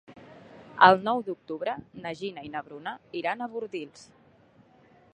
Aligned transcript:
El 0.87 1.03
nou 1.07 1.21
d'octubre 1.27 1.75
na 2.05 2.15
Gina 2.23 2.47
i 2.49 2.51
na 2.57 2.65
Bruna 2.71 2.97
iran 3.23 3.45
a 3.49 3.53
Bordils. 3.55 4.11